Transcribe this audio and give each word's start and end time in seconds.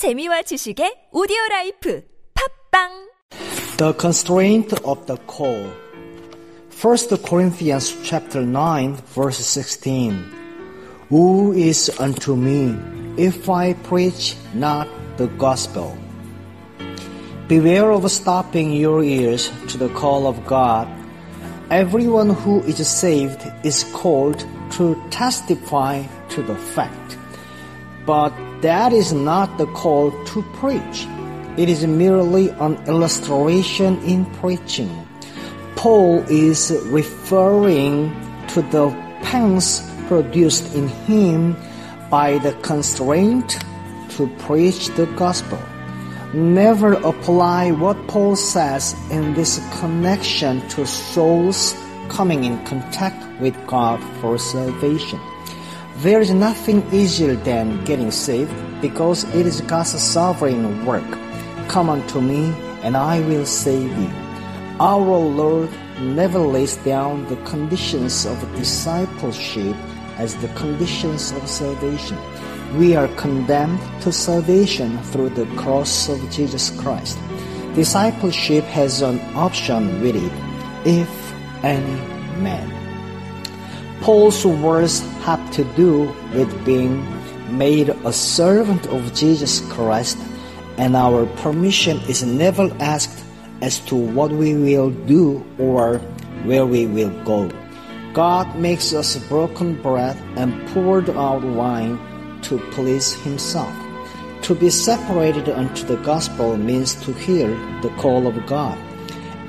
재미와 0.00 0.40
지식의 0.48 1.10
오디오 1.12 1.36
라이프 1.50 2.02
팝빵 2.72 3.10
The 3.76 3.92
constraint 4.00 4.74
of 4.82 5.04
the 5.04 5.20
call. 5.28 5.68
1 6.72 7.20
Corinthians 7.20 7.94
chapter 8.02 8.40
9 8.40 8.96
verse 9.12 9.44
16. 9.44 10.24
Who 11.10 11.52
is 11.52 11.92
unto 12.00 12.34
me 12.34 12.74
if 13.18 13.50
I 13.50 13.74
preach 13.84 14.36
not 14.54 14.88
the 15.18 15.28
gospel? 15.36 15.92
Beware 17.46 17.92
of 17.92 18.10
stopping 18.10 18.72
your 18.72 19.04
ears 19.04 19.52
to 19.68 19.76
the 19.76 19.92
call 19.92 20.26
of 20.26 20.46
God. 20.46 20.88
Everyone 21.70 22.30
who 22.30 22.64
is 22.64 22.80
saved 22.88 23.44
is 23.64 23.84
called 23.92 24.42
to 24.80 24.96
testify 25.10 26.00
to 26.30 26.40
the 26.40 26.56
fact. 26.72 27.18
But 28.10 28.34
that 28.62 28.92
is 28.92 29.12
not 29.12 29.56
the 29.56 29.66
call 29.66 30.10
to 30.10 30.42
preach. 30.58 31.06
It 31.56 31.68
is 31.68 31.86
merely 31.86 32.48
an 32.58 32.74
illustration 32.88 34.02
in 34.02 34.24
preaching. 34.42 34.90
Paul 35.76 36.24
is 36.28 36.76
referring 36.86 38.10
to 38.48 38.62
the 38.62 38.90
pangs 39.22 39.88
produced 40.08 40.74
in 40.74 40.88
him 41.06 41.54
by 42.10 42.38
the 42.38 42.50
constraint 42.62 43.56
to 44.18 44.26
preach 44.40 44.88
the 44.98 45.06
gospel. 45.14 45.62
Never 46.34 46.94
apply 46.94 47.70
what 47.70 48.08
Paul 48.08 48.34
says 48.34 48.96
in 49.12 49.34
this 49.34 49.62
connection 49.78 50.66
to 50.70 50.84
souls 50.84 51.76
coming 52.08 52.42
in 52.42 52.58
contact 52.66 53.22
with 53.40 53.54
God 53.68 54.02
for 54.20 54.36
salvation. 54.36 55.20
There 56.00 56.22
is 56.22 56.30
nothing 56.30 56.82
easier 56.94 57.34
than 57.36 57.84
getting 57.84 58.10
saved 58.10 58.54
because 58.80 59.24
it 59.34 59.44
is 59.44 59.60
God's 59.60 60.00
sovereign 60.00 60.86
work. 60.86 61.04
Come 61.68 61.90
unto 61.90 62.22
me 62.22 62.54
and 62.80 62.96
I 62.96 63.20
will 63.20 63.44
save 63.44 63.92
you. 63.98 64.10
Our 64.80 65.18
Lord 65.18 65.68
never 66.00 66.38
lays 66.38 66.76
down 66.88 67.26
the 67.28 67.36
conditions 67.44 68.24
of 68.24 68.40
discipleship 68.56 69.76
as 70.16 70.34
the 70.36 70.48
conditions 70.56 71.32
of 71.32 71.46
salvation. 71.46 72.16
We 72.78 72.96
are 72.96 73.08
condemned 73.20 73.80
to 74.00 74.10
salvation 74.10 74.96
through 75.12 75.36
the 75.36 75.44
cross 75.56 76.08
of 76.08 76.18
Jesus 76.30 76.70
Christ. 76.80 77.18
Discipleship 77.74 78.64
has 78.72 79.02
an 79.02 79.20
option 79.36 80.00
with 80.00 80.16
it, 80.16 80.32
if 80.88 81.12
any 81.62 82.00
man. 82.40 82.79
Paul's 84.00 84.44
words 84.46 85.00
have 85.24 85.50
to 85.52 85.64
do 85.76 86.08
with 86.32 86.48
being 86.64 87.04
made 87.56 87.90
a 87.90 88.12
servant 88.12 88.86
of 88.86 89.14
Jesus 89.14 89.60
Christ, 89.72 90.18
and 90.78 90.96
our 90.96 91.26
permission 91.44 92.00
is 92.08 92.22
never 92.22 92.74
asked 92.80 93.22
as 93.60 93.80
to 93.80 93.96
what 93.96 94.30
we 94.30 94.54
will 94.54 94.90
do 94.90 95.44
or 95.58 95.98
where 96.44 96.64
we 96.64 96.86
will 96.86 97.12
go. 97.24 97.50
God 98.14 98.56
makes 98.56 98.94
us 98.94 99.16
broken 99.28 99.80
bread 99.82 100.16
and 100.36 100.66
poured 100.68 101.10
out 101.10 101.42
wine 101.44 101.98
to 102.42 102.58
please 102.72 103.12
Himself. 103.22 103.72
To 104.42 104.54
be 104.54 104.70
separated 104.70 105.48
unto 105.48 105.84
the 105.86 105.96
gospel 105.98 106.56
means 106.56 106.94
to 107.04 107.12
hear 107.12 107.48
the 107.82 107.92
call 107.98 108.26
of 108.26 108.34
God. 108.46 108.78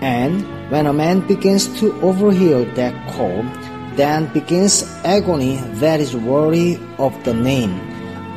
And 0.02 0.44
when 0.70 0.86
a 0.86 0.94
man 0.94 1.26
begins 1.26 1.68
to 1.80 1.94
overhear 2.02 2.66
that 2.76 2.94
call, 3.14 3.46
then 3.96 4.32
begins 4.34 4.84
agony 5.04 5.58
that 5.82 6.00
is 6.00 6.16
worthy 6.16 6.80
of 6.98 7.12
the 7.24 7.34
name. 7.34 7.80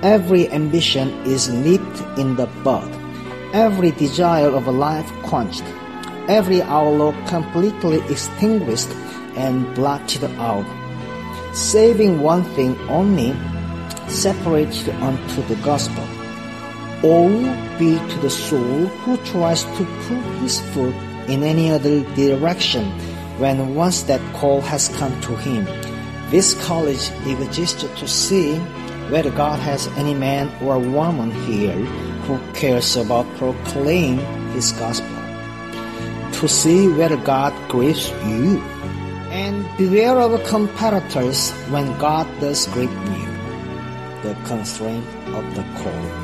Every 0.02 0.50
ambition 0.50 1.08
is 1.24 1.48
nipped 1.48 2.00
in 2.18 2.36
the 2.36 2.46
bud, 2.62 2.90
every 3.52 3.92
desire 3.92 4.48
of 4.48 4.66
life 4.66 5.10
quenched, 5.22 5.64
every 6.28 6.60
outlook 6.62 7.14
completely 7.26 8.00
extinguished 8.10 8.90
and 9.36 9.72
blotted 9.74 10.24
out. 10.38 10.66
Saving 11.54 12.20
one 12.20 12.42
thing 12.54 12.76
only, 12.90 13.34
separated 14.08 14.90
unto 14.96 15.42
the 15.42 15.56
gospel. 15.62 16.04
All 17.02 17.40
be 17.78 17.98
to 17.98 18.18
the 18.20 18.30
soul 18.30 18.86
who 19.04 19.16
tries 19.18 19.64
to 19.64 19.84
put 20.08 20.24
his 20.42 20.60
foot 20.72 20.94
in 21.28 21.42
any 21.42 21.70
other 21.70 22.00
direction 22.14 22.92
when 23.38 23.74
once 23.74 24.02
that 24.04 24.20
call 24.34 24.60
has 24.60 24.88
come 24.96 25.18
to 25.22 25.36
him. 25.36 25.64
This 26.30 26.54
college 26.64 27.10
exists 27.26 27.82
to 27.82 28.08
see 28.08 28.58
whether 29.10 29.30
God 29.30 29.60
has 29.60 29.86
any 29.98 30.14
man 30.14 30.50
or 30.62 30.78
woman 30.78 31.30
here 31.42 31.76
who 32.26 32.38
cares 32.54 32.96
about 32.96 33.26
proclaiming 33.36 34.24
his 34.52 34.72
gospel. 34.72 35.08
To 36.40 36.48
see 36.48 36.88
whether 36.88 37.16
God 37.18 37.52
grieves 37.68 38.08
you. 38.26 38.60
And 39.30 39.66
beware 39.76 40.18
of 40.20 40.42
competitors 40.44 41.50
when 41.70 41.86
God 41.98 42.26
does 42.40 42.66
grip 42.68 42.90
you. 42.90 43.26
The 44.22 44.34
constraint 44.44 45.06
of 45.34 45.44
the 45.54 45.64
call. 45.82 46.23